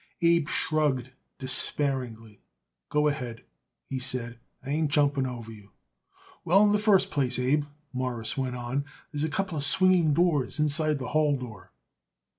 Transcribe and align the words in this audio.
Abe 0.23 0.47
shrugged 0.49 1.11
despairingly. 1.37 2.41
"Go 2.89 3.07
ahead," 3.07 3.43
he 3.87 3.99
said. 3.99 4.39
"I 4.65 4.71
ain't 4.71 4.89
jumping 4.89 5.27
over 5.27 5.51
you." 5.51 5.73
"Well, 6.43 6.65
in 6.65 6.71
the 6.71 6.79
first 6.79 7.11
place, 7.11 7.37
Abe," 7.37 7.65
Morris 7.93 8.35
went 8.35 8.55
on, 8.55 8.83
"there's 9.11 9.23
a 9.23 9.29
couple 9.29 9.59
of 9.59 9.63
swinging 9.63 10.15
doors 10.15 10.59
inside 10.59 10.97
the 10.97 11.09
hall 11.09 11.37
door." 11.37 11.71